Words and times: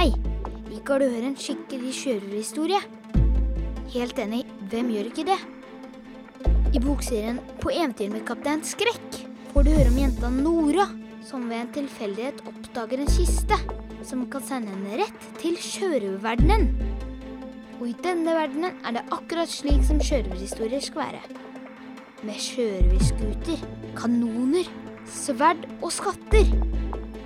Hei, 0.00 0.14
liker 0.70 0.96
du 0.96 1.04
å 1.04 1.12
høre 1.12 1.26
en 1.28 1.34
skikkelig 1.36 1.90
kjørerhistorie? 1.92 2.78
Helt 3.92 4.20
enig, 4.22 4.38
hvem 4.72 4.86
gjør 4.94 5.10
ikke 5.10 5.24
det? 5.28 5.36
I 6.72 6.80
bokserien 6.80 7.36
På 7.60 7.68
eventyr 7.68 8.08
med 8.08 8.24
kaptein 8.24 8.64
Skrekk 8.64 9.18
får 9.50 9.66
du 9.66 9.70
høre 9.74 9.90
om 9.90 9.98
jenta 10.00 10.30
Nora, 10.32 10.86
som 11.28 11.44
ved 11.50 11.58
en 11.58 11.74
tilfeldighet 11.74 12.40
oppdager 12.48 13.04
en 13.04 13.12
kiste 13.12 13.60
som 14.08 14.24
kan 14.32 14.46
sende 14.48 14.72
henne 14.72 15.02
rett 15.02 15.28
til 15.42 15.60
sjørøververdenen. 15.60 16.64
Og 17.82 17.90
i 17.90 17.94
denne 18.00 18.40
verdenen 18.40 18.80
er 18.80 18.96
det 18.96 19.04
akkurat 19.12 19.52
slik 19.52 19.84
som 19.84 20.00
sjørøverhistorier 20.00 20.80
skal 20.88 21.10
være. 21.10 21.24
Med 22.24 22.40
sjørøverskuter, 22.48 23.68
kanoner, 24.00 24.72
sverd 25.20 25.68
og 25.82 25.90
skatter. 25.92 26.69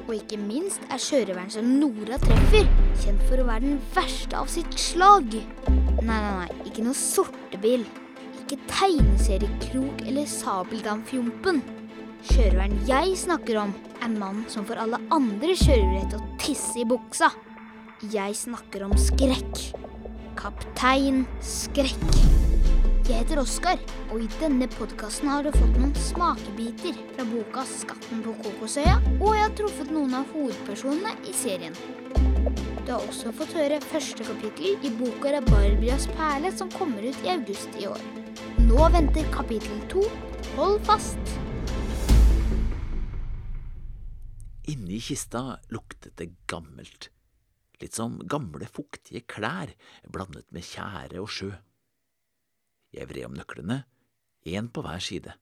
Og 0.04 0.12
ikke 0.18 0.36
minst 0.36 0.82
er 0.92 1.00
sjørøveren 1.00 1.52
som 1.52 1.68
Nora 1.80 2.18
treffer, 2.20 2.66
kjent 3.00 3.22
for 3.24 3.40
å 3.40 3.46
være 3.48 3.64
den 3.64 3.78
verste 3.94 4.36
av 4.36 4.50
sitt 4.52 4.76
slag. 4.76 5.32
Nei, 6.04 6.18
nei, 6.18 6.32
nei, 6.42 6.48
ikke 6.68 6.84
noe 6.84 6.98
sortebil. 6.98 7.86
Ikke 8.42 8.58
tegneseriekrok 8.68 10.04
eller 10.04 10.28
sabeldamfjompen. 10.28 11.62
Sjørøveren 12.28 12.76
jeg 12.88 13.16
snakker 13.24 13.62
om, 13.64 13.72
er 14.04 14.12
mannen 14.12 14.44
som 14.52 14.68
får 14.68 14.84
alle 14.84 15.00
andre 15.14 15.56
sjørøvere 15.56 16.12
til 16.12 16.20
å 16.20 16.38
tisse 16.44 16.84
i 16.84 16.88
buksa. 16.88 17.32
Jeg 18.12 18.36
snakker 18.36 18.84
om 18.84 18.96
skrekk. 19.00 19.68
Kaptein 20.36 21.24
Skrekk. 21.40 22.43
Jeg 23.04 23.18
heter 23.20 23.36
Oskar, 23.36 23.80
og 24.14 24.22
i 24.24 24.26
denne 24.40 24.64
podkasten 24.72 25.28
har 25.28 25.44
du 25.44 25.50
fått 25.52 25.74
noen 25.76 25.90
smakebiter 26.00 26.96
fra 27.12 27.24
boka 27.28 27.64
'Skatten 27.68 28.22
på 28.24 28.32
Kokosøya', 28.38 28.94
og 29.18 29.34
jeg 29.36 29.42
har 29.42 29.50
truffet 29.58 29.90
noen 29.92 30.14
av 30.16 30.30
hovedpersonene 30.32 31.12
i 31.28 31.34
serien. 31.36 31.76
Du 32.86 32.92
har 32.94 33.04
også 33.04 33.32
fått 33.36 33.52
høre 33.58 33.82
første 33.84 34.24
kapittel 34.24 34.80
i 34.80 34.92
boka 34.96 35.34
'Rabarbrias 35.34 36.06
perle', 36.16 36.54
som 36.56 36.70
kommer 36.72 37.04
ut 37.04 37.20
i 37.26 37.28
august 37.34 37.76
i 37.76 37.84
år. 37.90 38.00
Nå 38.70 38.88
venter 38.96 39.28
kapittel 39.36 39.84
to. 39.92 40.06
Hold 40.56 40.80
fast! 40.88 41.36
Inni 44.64 44.96
kista 44.96 45.60
luktet 45.68 46.16
det 46.16 46.30
gammelt. 46.48 47.10
Litt 47.84 47.92
som 47.92 48.16
gamle, 48.24 48.64
fuktige 48.64 49.26
klær 49.28 49.76
blandet 50.08 50.48
med 50.56 50.64
tjære 50.64 51.20
og 51.20 51.28
sjø. 51.28 51.52
Jeg 52.94 53.10
vred 53.10 53.26
om 53.26 53.34
nøklene, 53.34 53.82
én 54.46 54.70
på 54.70 54.84
hver 54.84 55.02
side. 55.02 55.34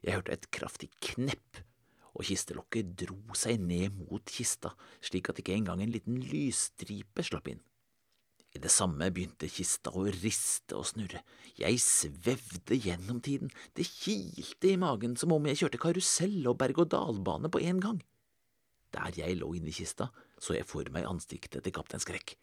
Jeg 0.00 0.16
hørte 0.16 0.32
et 0.36 0.50
kraftig 0.54 0.88
knepp, 1.04 1.62
og 2.16 2.24
kistelokket 2.24 2.94
dro 3.02 3.18
seg 3.36 3.60
ned 3.60 3.92
mot 3.98 4.24
kista, 4.32 4.72
slik 5.04 5.28
at 5.28 5.42
ikke 5.42 5.56
engang 5.58 5.82
en 5.84 5.92
liten 5.92 6.22
lysstripe 6.24 7.24
slapp 7.26 7.50
inn. 7.52 7.60
I 8.56 8.60
det 8.62 8.72
samme 8.72 9.10
begynte 9.12 9.50
kista 9.52 9.92
å 9.92 10.06
riste 10.08 10.78
og 10.78 10.86
snurre. 10.88 11.20
Jeg 11.60 11.76
svevde 11.82 12.78
gjennom 12.80 13.20
tiden, 13.20 13.50
det 13.76 13.84
kilte 13.90 14.70
i 14.70 14.78
magen 14.80 15.18
som 15.20 15.34
om 15.36 15.48
jeg 15.50 15.60
kjørte 15.60 15.82
karusell 15.82 16.38
og 16.48 16.56
berg-og-dal-bane 16.62 17.52
på 17.52 17.60
en 17.68 17.82
gang. 17.84 18.00
Der 18.96 19.12
jeg 19.18 19.36
lå 19.42 19.50
inni 19.58 19.74
kista, 19.76 20.08
så 20.40 20.56
jeg 20.56 20.64
for 20.68 20.88
meg 20.94 21.04
ansiktet 21.10 21.66
til 21.66 21.74
kaptein 21.76 22.00
Skrekk. 22.00 22.38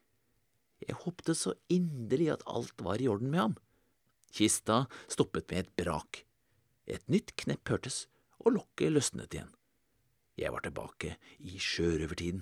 Jeg 0.84 1.00
håpte 1.02 1.34
så 1.38 1.56
inderlig 1.72 2.30
at 2.36 2.46
alt 2.46 2.84
var 2.86 3.02
i 3.02 3.10
orden 3.10 3.32
med 3.34 3.42
ham. 3.48 3.56
Kista 4.34 4.88
stoppet 5.06 5.52
med 5.52 5.60
et 5.62 5.76
brak. 5.78 6.24
Et 6.90 7.04
nytt 7.06 7.36
knepp 7.38 7.70
hørtes, 7.70 8.08
og 8.42 8.56
lokket 8.56 8.90
løsnet 8.90 9.36
igjen. 9.36 9.52
Jeg 10.42 10.50
var 10.56 10.64
tilbake 10.66 11.12
i 11.38 11.60
sjørøvertiden. 11.62 12.42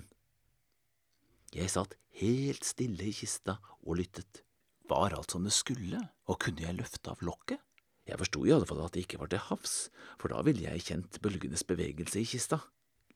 Jeg 1.52 1.68
satt 1.68 1.98
helt 2.22 2.64
stille 2.64 3.10
i 3.10 3.12
kista 3.12 3.58
og 3.82 3.98
lyttet. 4.00 4.40
Var 4.88 5.12
alt 5.18 5.36
som 5.36 5.44
det 5.44 5.52
skulle, 5.52 6.00
og 6.24 6.40
kunne 6.40 6.64
jeg 6.64 6.78
løfte 6.78 7.12
av 7.12 7.20
lokket? 7.20 7.60
Jeg 8.08 8.18
forsto 8.18 8.40
fall 8.40 8.80
at 8.86 8.96
det 8.96 9.04
ikke 9.04 9.20
var 9.20 9.28
til 9.28 9.44
havs, 9.50 9.90
for 10.16 10.32
da 10.32 10.40
ville 10.48 10.64
jeg 10.64 10.86
kjent 10.88 11.20
bølgenes 11.20 11.62
bevegelse 11.62 12.24
i 12.24 12.24
kista. 12.24 12.62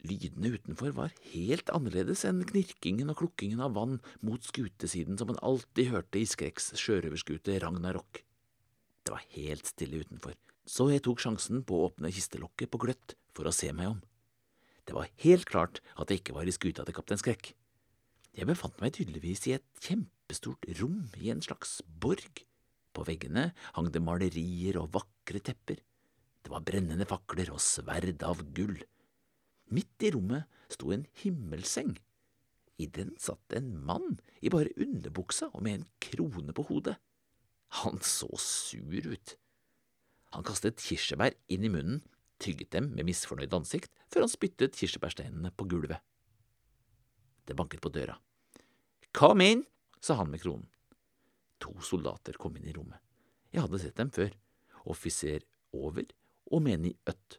Lydene 0.04 0.52
utenfor 0.52 0.92
var 0.92 1.16
helt 1.32 1.72
annerledes 1.72 2.26
enn 2.28 2.44
knirkingen 2.44 3.08
og 3.08 3.24
klukkingen 3.24 3.64
av 3.64 3.74
vann 3.80 3.98
mot 4.20 4.44
skutesiden 4.44 5.16
som 5.16 5.32
man 5.32 5.40
alltid 5.40 5.90
hørte 5.96 6.20
i 6.20 6.28
Skrekks 6.28 6.74
sjørøverskute 6.76 7.56
Ragnarok. 7.64 8.25
Det 9.06 9.14
var 9.14 9.22
helt 9.36 9.68
stille 9.70 10.00
utenfor, 10.02 10.34
så 10.66 10.88
jeg 10.90 11.04
tok 11.06 11.20
sjansen 11.22 11.60
på 11.62 11.76
å 11.78 11.84
åpne 11.92 12.10
kistelokket 12.10 12.72
på 12.72 12.80
gløtt 12.82 13.14
for 13.38 13.46
å 13.46 13.54
se 13.54 13.70
meg 13.70 13.92
om. 13.92 14.00
Det 14.86 14.96
var 14.96 15.12
helt 15.22 15.46
klart 15.46 15.78
at 15.94 16.10
jeg 16.10 16.24
ikke 16.24 16.34
var 16.34 16.50
i 16.50 16.54
skuta 16.54 16.82
til 16.86 16.96
kaptein 16.96 17.20
Skrekk. 17.22 17.52
Jeg 18.36 18.50
befant 18.50 18.74
meg 18.82 18.96
tydeligvis 18.98 19.46
i 19.46 19.54
et 19.56 19.66
kjempestort 19.82 20.66
rom 20.80 21.04
i 21.22 21.30
en 21.30 21.42
slags 21.42 21.78
borg. 21.86 22.42
På 22.90 23.06
veggene 23.06 23.52
hang 23.76 23.92
det 23.94 24.02
malerier 24.02 24.80
og 24.82 24.90
vakre 24.98 25.38
tepper. 25.38 25.78
Det 26.42 26.50
var 26.50 26.66
brennende 26.66 27.06
fakler 27.06 27.54
og 27.54 27.62
sverd 27.62 28.26
av 28.26 28.42
gull. 28.58 28.76
Midt 29.70 30.02
i 30.02 30.12
rommet 30.14 30.50
sto 30.70 30.90
en 30.94 31.06
himmelseng. 31.22 31.94
I 32.82 32.90
den 32.90 33.14
satt 33.22 33.54
en 33.56 33.72
mann 33.86 34.18
i 34.42 34.50
bare 34.52 34.74
underbuksa 34.82 35.52
og 35.54 35.62
med 35.62 35.78
en 35.78 35.88
krone 36.02 36.54
på 36.54 36.66
hodet. 36.68 36.98
Han 37.82 37.98
så 38.02 38.28
sur 38.40 39.06
ut. 39.06 39.36
Han 40.34 40.44
kastet 40.46 40.82
kirsebær 40.82 41.34
inn 41.52 41.64
i 41.64 41.72
munnen, 41.72 42.02
tygget 42.42 42.74
dem 42.74 42.90
med 42.92 43.08
misfornøyd 43.08 43.54
ansikt, 43.56 43.92
før 44.12 44.26
han 44.26 44.32
spyttet 44.32 44.76
kirsebærsteinene 44.76 45.52
på 45.56 45.66
gulvet. 45.70 46.02
Det 47.46 47.56
banket 47.56 47.80
på 47.80 47.92
døra. 47.94 48.18
Kom 49.16 49.40
inn, 49.40 49.64
sa 50.00 50.18
han 50.20 50.30
med 50.32 50.42
kronen. 50.42 50.68
To 51.64 51.72
soldater 51.80 52.36
kom 52.36 52.56
inn 52.58 52.68
i 52.68 52.74
rommet. 52.76 53.00
Jeg 53.54 53.64
hadde 53.64 53.80
sett 53.80 53.96
dem 53.96 54.10
før. 54.12 54.34
Offiser 54.86 55.42
Over 55.72 56.04
og 56.52 56.62
menig 56.62 56.94
Øtt. 57.08 57.38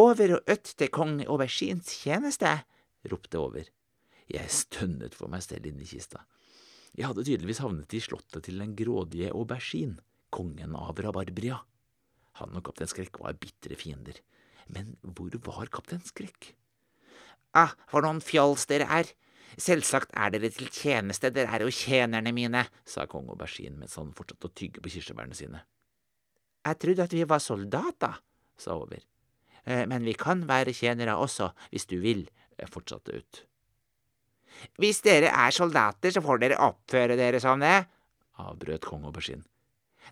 Over 0.00 0.38
og 0.38 0.50
Øtt 0.50 0.72
til 0.78 0.90
kong 0.90 1.20
Aubergines 1.26 1.92
tjeneste, 2.00 2.56
ropte 3.10 3.38
Over. 3.38 3.68
Jeg 4.32 4.50
stønnet 4.50 5.14
for 5.14 5.30
meg 5.30 5.44
selv 5.44 5.68
inni 5.68 5.86
kista. 5.86 6.24
Jeg 6.94 7.08
hadde 7.10 7.24
tydeligvis 7.26 7.58
havnet 7.62 7.94
i 7.96 8.00
slottet 8.02 8.46
til 8.46 8.60
den 8.62 8.74
grådige 8.78 9.32
Aubergine, 9.34 9.98
kongen 10.34 10.76
av 10.78 11.00
Rabarbria. 11.02 11.58
Han 12.38 12.54
og 12.58 12.64
kaptein 12.66 12.90
Skrekk 12.90 13.18
var 13.22 13.34
bitre 13.38 13.74
fiender. 13.78 14.20
Men 14.70 14.94
hvor 15.02 15.34
var 15.46 15.70
kaptein 15.74 16.02
Skrekk? 16.06 16.52
Ah, 17.54 17.74
for 17.90 18.06
noen 18.06 18.22
fjols 18.22 18.66
dere 18.70 18.86
er. 18.90 19.10
Selvsagt 19.60 20.14
er 20.18 20.32
dere 20.34 20.50
til 20.50 20.70
tjeneste, 20.70 21.30
dere 21.34 21.52
er 21.54 21.62
jo 21.62 21.70
tjenerne 21.74 22.32
mine, 22.34 22.64
sa 22.86 23.06
kong 23.10 23.28
Aubergine 23.30 23.78
mens 23.82 23.94
han 23.98 24.14
fortsatte 24.16 24.50
å 24.50 24.54
tygge 24.54 24.82
på 24.82 24.90
kirsebærene 24.94 25.38
sine. 25.38 25.62
Jeg 26.64 26.80
trodde 26.82 27.06
at 27.06 27.14
vi 27.14 27.26
var 27.28 27.42
soldater, 27.42 28.22
sa 28.58 28.78
Over. 28.78 29.02
«Eh, 29.66 29.86
Men 29.86 30.04
vi 30.04 30.14
kan 30.14 30.46
være 30.48 30.74
tjenere 30.74 31.16
også, 31.18 31.50
hvis 31.70 31.86
du 31.86 31.98
vil, 32.00 32.26
fortsatte 32.70 33.18
Ut. 33.18 33.44
Hvis 34.80 35.02
dere 35.04 35.32
er 35.32 35.54
soldater, 35.54 36.14
så 36.14 36.22
får 36.24 36.40
dere 36.42 36.60
oppføre 36.62 37.18
dere 37.18 37.40
som 37.42 37.62
det, 37.62 37.84
avbrøt 38.42 38.86
kong 38.86 39.04
Aubergine. 39.08 39.44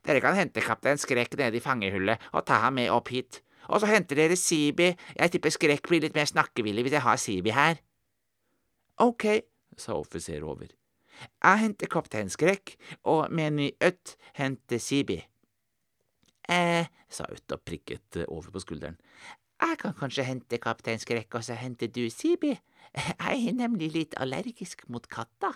Dere 0.06 0.22
kan 0.24 0.36
hente 0.38 0.62
kaptein 0.64 0.98
Skrekk 0.98 1.36
nede 1.38 1.58
i 1.58 1.62
fangehullet 1.62 2.22
og 2.32 2.46
ta 2.48 2.62
ham 2.64 2.78
med 2.78 2.90
opp 2.90 3.10
hit. 3.12 3.42
Og 3.70 3.82
så 3.82 3.90
henter 3.90 4.18
dere 4.18 4.36
Sibi. 4.38 4.90
Jeg 5.18 5.32
tipper 5.34 5.52
Skrekk 5.54 5.88
blir 5.88 6.02
litt 6.02 6.16
mer 6.16 6.26
snakkevillig 6.26 6.86
hvis 6.86 6.96
jeg 6.96 7.04
har 7.04 7.20
Sibi 7.20 7.52
her. 7.54 7.82
Ok, 9.02 9.26
sa 9.78 9.98
offiser 9.98 10.42
over. 10.46 10.72
Jeg 11.22 11.60
henter 11.60 11.90
kaptein 11.92 12.32
Skrekk, 12.32 12.74
og 13.06 13.30
Meny 13.30 13.70
Øtt 13.84 14.16
henter 14.38 14.80
Sibi. 14.82 15.20
Eh, 16.50 16.88
sa 17.08 17.28
Øtt 17.30 17.54
og 17.54 17.62
prikket 17.62 18.24
over 18.26 18.50
på 18.50 18.64
skulderen. 18.64 18.98
Jeg 19.62 19.78
kan 19.78 19.94
kanskje 19.94 20.26
hente 20.26 20.58
kaptein 20.58 20.98
Skrekk, 20.98 21.34
og 21.38 21.44
så 21.46 21.54
henter 21.54 21.86
du 21.86 22.08
Sibi. 22.10 22.56
Jeg 22.92 23.38
er 23.48 23.54
nemlig 23.56 23.92
litt 23.94 24.16
allergisk 24.20 24.84
mot 24.92 25.06
katter. 25.08 25.54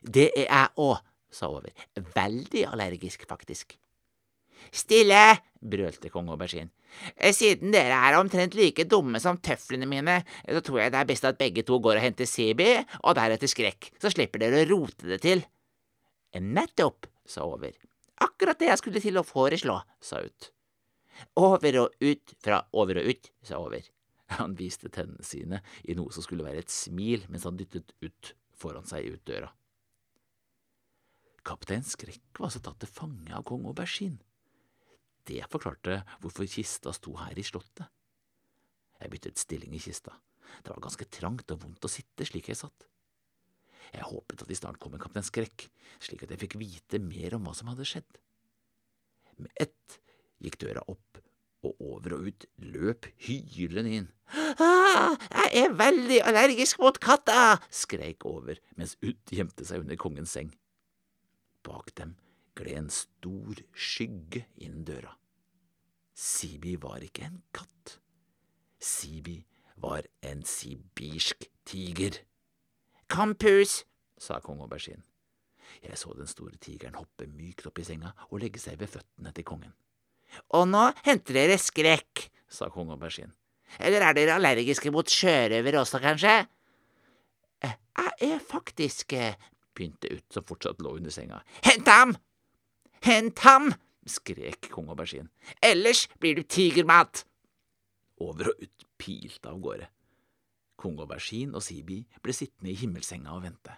Det 0.00 0.30
er 0.34 0.48
jeg 0.48 0.74
òg, 0.80 0.98
sa 1.32 1.48
Over. 1.52 1.72
Veldig 2.16 2.66
allergisk, 2.72 3.24
faktisk. 3.28 3.76
Stille! 4.72 5.40
brølte 5.60 6.08
kong 6.12 6.30
Aubergine. 6.32 6.70
Siden 7.36 7.72
dere 7.74 7.96
er 8.08 8.16
omtrent 8.18 8.56
like 8.56 8.86
dumme 8.88 9.20
som 9.22 9.38
tøflene 9.44 9.88
mine, 9.88 10.20
så 10.44 10.62
tror 10.64 10.82
jeg 10.82 10.94
det 10.94 11.00
er 11.00 11.08
best 11.10 11.26
at 11.28 11.38
begge 11.40 11.64
to 11.66 11.78
går 11.82 12.00
og 12.00 12.04
henter 12.04 12.28
Sibi, 12.28 12.72
og 13.04 13.16
deretter 13.18 13.50
Skrekk, 13.50 13.92
så 14.00 14.12
slipper 14.12 14.42
dere 14.42 14.64
å 14.64 14.70
rote 14.72 15.08
det 15.10 15.20
til. 15.24 15.44
Nettopp, 16.40 17.08
sa 17.28 17.44
Over. 17.46 17.76
Akkurat 18.24 18.58
det 18.60 18.70
jeg 18.70 18.80
skulle 18.80 19.02
til 19.02 19.20
å 19.20 19.26
foreslå, 19.26 19.78
sa 20.00 20.22
Ut. 20.24 20.50
Over 21.36 21.82
og 21.82 22.04
ut 22.04 22.36
fra 22.40 22.62
over 22.72 23.02
og 23.02 23.10
ut, 23.12 23.32
sa 23.44 23.60
Over. 23.60 23.84
Han 24.38 24.54
viste 24.58 24.90
tennene 24.92 25.26
sine 25.26 25.62
i 25.82 25.96
noe 25.98 26.12
som 26.14 26.24
skulle 26.24 26.46
være 26.46 26.62
et 26.62 26.72
smil 26.72 27.26
mens 27.30 27.46
han 27.48 27.58
dyttet 27.58 27.94
ut 28.04 28.34
foran 28.60 28.86
seg 28.86 29.08
ut 29.10 29.24
døra. 29.26 29.50
Kaptein 31.46 31.86
Skrekk 31.86 32.38
var 32.38 32.52
så 32.52 32.60
tatt 32.62 32.82
til 32.82 32.92
fange 32.92 33.32
av 33.34 33.46
kong 33.48 33.64
Aubergine. 33.70 34.20
Det 35.26 35.40
forklarte 35.52 36.02
hvorfor 36.20 36.48
kista 36.48 36.92
sto 36.96 37.14
her 37.18 37.38
i 37.38 37.44
slottet. 37.46 37.88
Jeg 39.00 39.12
byttet 39.14 39.40
stilling 39.40 39.74
i 39.76 39.80
kista. 39.80 40.12
Det 40.60 40.72
var 40.72 40.82
ganske 40.84 41.06
trangt 41.08 41.52
og 41.54 41.62
vondt 41.64 41.86
å 41.86 41.90
sitte 41.90 42.26
slik 42.28 42.50
jeg 42.50 42.60
satt. 42.60 42.86
Jeg 43.90 44.06
håpet 44.06 44.44
at 44.44 44.50
de 44.50 44.58
snart 44.58 44.78
kom 44.82 44.92
med 44.94 45.02
Kaptein 45.02 45.26
Skrekk, 45.26 45.64
slik 46.02 46.22
at 46.26 46.34
jeg 46.34 46.42
fikk 46.44 46.58
vite 46.60 47.00
mer 47.02 47.34
om 47.38 47.48
hva 47.48 47.56
som 47.56 47.70
hadde 47.72 47.88
skjedd. 47.88 48.20
Med 49.40 49.50
ett 49.58 49.96
gikk 50.44 50.60
døra 50.60 50.84
opp, 50.92 51.18
og 51.66 51.76
over 51.80 52.16
og 52.16 52.30
ut 52.30 52.46
løp 52.62 53.08
hylende 53.20 53.92
inn. 53.98 54.08
Ah, 54.62 55.16
jeg 55.50 55.64
er 55.64 55.76
veldig 55.76 56.20
allergisk 56.28 56.80
mot 56.80 56.98
katta, 57.02 57.58
skreik 57.70 58.24
over 58.28 58.60
mens 58.78 58.96
Ut 59.02 59.32
gjemte 59.34 59.66
seg 59.66 59.84
under 59.84 59.98
kongens 60.00 60.36
seng. 60.36 60.52
Bak 61.66 61.92
dem 61.98 62.14
gled 62.56 62.78
en 62.78 62.90
stor 62.92 63.60
skygge 63.74 64.46
inn 64.60 64.84
døra. 64.88 65.12
Sibi 66.14 66.76
var 66.80 67.04
ikke 67.04 67.26
en 67.28 67.40
katt. 67.56 67.98
Sibi 68.80 69.38
var 69.80 70.06
en 70.26 70.42
sibirsk 70.44 71.48
tiger. 71.68 72.20
Kom, 73.10 73.34
pus, 73.34 73.84
sa 74.20 74.40
kong 74.44 74.60
Aubergine. 74.62 75.02
Jeg 75.82 75.98
så 75.98 76.12
den 76.16 76.28
store 76.28 76.58
tigeren 76.60 76.98
hoppe 76.98 77.28
mykt 77.30 77.68
opp 77.70 77.78
i 77.80 77.86
senga 77.86 78.12
og 78.28 78.42
legge 78.42 78.60
seg 78.60 78.80
ved 78.80 78.90
føttene 78.92 79.32
til 79.34 79.46
kongen. 79.46 79.72
Og 80.56 80.66
nå 80.70 80.86
henter 81.06 81.36
dere 81.42 81.58
skrekk, 81.60 82.26
sa 82.50 82.70
kong 82.72 82.92
Aubergine. 82.94 83.32
Eller 83.78 84.02
er 84.02 84.16
dere 84.16 84.34
allergiske 84.38 84.90
mot 84.90 85.06
sjørøvere 85.06 85.82
også, 85.82 86.00
kanskje? 86.02 86.40
Eh, 87.62 87.76
jeg 87.94 88.32
er 88.34 88.42
faktisk 88.42 89.14
eh, 89.14 89.38
begynte 89.76 90.10
Ut, 90.10 90.26
som 90.32 90.46
fortsatt 90.46 90.82
lå 90.82 90.96
under 90.98 91.14
senga. 91.14 91.42
Hent 91.66 91.88
ham! 91.90 92.16
Hent 93.06 93.44
ham! 93.46 93.72
skrek 94.10 94.70
kong 94.72 94.90
Aubergine. 94.90 95.30
Ellers 95.62 96.06
blir 96.18 96.38
du 96.38 96.42
tigermat! 96.42 97.24
Over 98.20 98.50
og 98.52 98.64
ut 98.64 98.86
pilte 99.00 99.48
av 99.48 99.60
gårde. 99.62 99.86
Kong 100.80 100.98
Aubergine 101.00 101.56
og 101.56 101.64
Sibi 101.64 102.02
ble 102.24 102.34
sittende 102.36 102.72
i 102.72 102.78
himmelsenga 102.80 103.32
og 103.36 103.44
vente. 103.46 103.76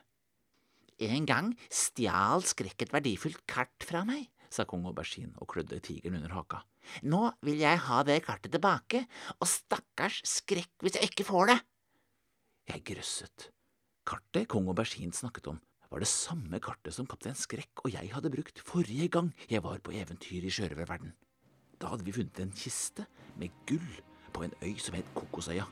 En 1.03 1.27
gang 1.27 1.51
stjal 1.73 2.45
Skrekk 2.47 2.85
et 2.85 2.93
verdifullt 2.95 3.43
kart 3.51 3.87
fra 3.87 4.05
meg, 4.07 4.29
sa 4.53 4.67
kong 4.69 4.85
Aubergine 4.91 5.33
og 5.41 5.49
klødde 5.53 5.81
tigeren 5.85 6.21
under 6.21 6.37
haka. 6.37 6.63
Nå 7.09 7.25
vil 7.47 7.63
jeg 7.63 7.81
ha 7.87 8.03
det 8.07 8.21
kartet 8.27 8.53
tilbake, 8.55 9.05
og 9.41 9.49
stakkars 9.49 10.21
Skrekk 10.29 10.85
hvis 10.85 10.99
jeg 10.99 11.11
ikke 11.11 11.27
får 11.29 11.53
det. 11.53 11.59
Jeg 12.71 12.85
grøsset. 12.93 13.51
Kartet 14.07 14.49
kong 14.51 14.69
Aubergine 14.71 15.15
snakket 15.15 15.51
om, 15.53 15.61
var 15.93 16.03
det 16.03 16.11
samme 16.11 16.61
kartet 16.63 16.95
som 16.97 17.09
kaptein 17.09 17.37
Skrekk 17.39 17.85
og 17.85 17.93
jeg 17.95 18.13
hadde 18.15 18.33
brukt 18.33 18.63
forrige 18.67 19.11
gang 19.13 19.33
jeg 19.51 19.63
var 19.65 19.83
på 19.85 19.95
eventyr 19.97 20.47
i 20.47 20.53
sjørøververden. 20.53 21.13
Da 21.79 21.91
hadde 21.91 22.07
vi 22.07 22.15
funnet 22.15 22.41
en 22.41 22.55
kiste 22.55 23.07
med 23.37 23.55
gull 23.69 24.03
på 24.33 24.45
en 24.47 24.55
øy 24.63 24.77
som 24.81 24.97
het 24.97 25.09
Kokosøya. 25.15 25.67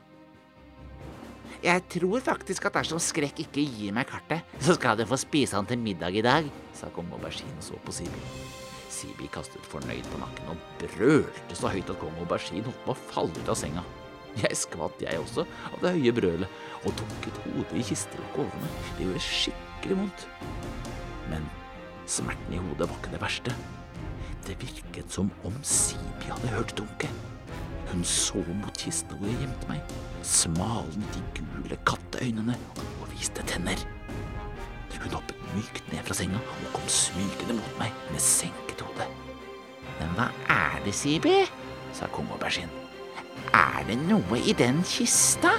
Jeg 1.61 1.83
tror 1.91 2.23
faktisk 2.23 2.65
at 2.65 2.79
dersom 2.79 3.01
Skrekk 3.01 3.43
ikke 3.43 3.65
gir 3.65 3.93
meg 3.95 4.07
kartet, 4.09 4.45
så 4.63 4.77
skal 4.77 4.97
du 4.97 5.05
få 5.05 5.19
spise 5.19 5.57
han 5.57 5.67
til 5.69 5.81
middag 5.81 6.15
i 6.15 6.25
dag, 6.25 6.47
sa 6.73 6.89
kong 6.95 7.11
Aubergine 7.13 7.57
og 7.57 7.65
så 7.65 7.79
på 7.85 7.93
Sibi. 7.95 8.23
Sibi 8.91 9.29
kastet 9.31 9.65
fornøyd 9.71 10.07
på 10.11 10.19
nakken 10.21 10.51
og 10.51 10.61
brølte 10.81 11.57
så 11.57 11.71
høyt 11.71 11.89
at 11.91 11.99
kong 12.01 12.17
Aubergine 12.19 12.65
holdt 12.67 12.85
på 12.85 12.93
å 12.93 13.01
falle 13.11 13.35
ut 13.37 13.51
av 13.51 13.57
senga. 13.59 13.83
Jeg 14.39 14.55
skvatt, 14.55 15.01
jeg 15.03 15.19
også, 15.19 15.43
av 15.71 15.81
det 15.83 15.93
høye 15.97 16.13
brølet, 16.15 16.59
og 16.87 16.95
dukket 16.99 17.39
hodet 17.45 17.79
i 17.81 17.83
kistelokket 17.83 18.45
over 18.45 18.61
meg. 18.63 18.77
Det 18.97 19.07
gjorde 19.07 19.23
skikkelig 19.25 19.97
vondt. 19.99 20.25
Men 21.31 21.47
smerten 22.07 22.55
i 22.55 22.61
hodet 22.61 22.87
var 22.87 23.01
ikke 23.01 23.13
det 23.15 23.21
verste. 23.23 23.55
Det 24.47 24.55
virket 24.63 25.11
som 25.13 25.31
om 25.47 25.57
Sibi 25.67 26.31
hadde 26.31 26.53
hørt 26.55 26.75
dunket. 26.79 27.27
Hun 27.91 28.05
så 28.07 28.39
mot 28.47 28.77
kista 28.79 29.17
hvor 29.19 29.27
jeg 29.27 29.41
gjemte 29.43 29.71
meg, 29.71 29.95
smalnet 30.23 31.17
de 31.17 31.41
gule 31.41 31.79
katteøynene 31.87 32.55
og 32.77 33.11
viste 33.11 33.43
tenner. 33.51 33.83
Hun 34.99 35.15
hoppet 35.15 35.39
mykt 35.55 35.87
ned 35.93 36.03
fra 36.07 36.17
senga 36.17 36.39
og 36.41 36.69
kom 36.75 36.87
smygende 36.91 37.55
mot 37.57 37.79
meg 37.79 37.95
med 38.11 38.23
senket 38.23 38.83
hode. 38.85 39.07
Men 39.99 40.15
hva 40.17 40.29
er 40.51 40.79
det, 40.85 40.93
Sibi? 40.97 41.41
sa 41.95 42.07
kong 42.11 42.29
Aubergine. 42.31 42.71
Er 43.55 43.83
det 43.87 43.97
noe 44.05 44.39
i 44.47 44.53
den 44.57 44.79
kista? 44.87 45.55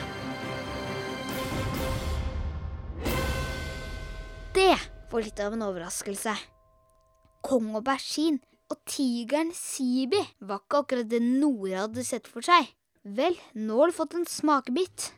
Det 4.56 4.72
var 5.12 5.24
litt 5.24 5.40
av 5.44 5.56
en 5.56 5.66
overraskelse. 5.66 6.34
Kong 7.44 7.72
Aubergine 7.76 8.40
og 8.72 8.80
tigeren 8.88 9.52
Sibi 9.56 10.20
var 10.40 10.62
ikke 10.62 10.82
akkurat 10.84 11.10
det 11.10 11.20
Nora 11.24 11.86
hadde 11.86 12.04
sett 12.06 12.30
for 12.30 12.44
seg. 12.44 12.70
Vel, 13.02 13.34
nå 13.58 13.80
har 13.80 13.90
du 13.90 13.96
fått 13.96 14.14
en 14.16 14.28
smakebit. 14.28 15.10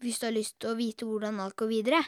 Hvis 0.00 0.20
du 0.20 0.28
har 0.28 0.36
lyst 0.36 0.56
til 0.60 0.72
å 0.72 0.78
vite 0.78 1.08
hvordan 1.08 1.40
alt 1.42 1.56
går 1.58 1.70
videre, 1.72 2.00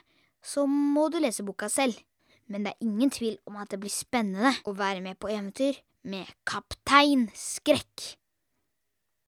så 0.46 0.66
må 0.70 1.08
du 1.10 1.18
lese 1.22 1.44
boka 1.46 1.68
selv. 1.72 1.98
Men 2.46 2.62
det 2.62 2.74
er 2.74 2.86
ingen 2.86 3.10
tvil 3.10 3.38
om 3.50 3.58
at 3.58 3.72
det 3.72 3.80
blir 3.82 3.92
spennende 3.92 4.52
å 4.70 4.76
være 4.78 5.02
med 5.02 5.18
på 5.18 5.32
eventyr 5.32 5.80
med 6.06 6.30
Kaptein 6.46 7.26
Skrekk. 7.34 8.12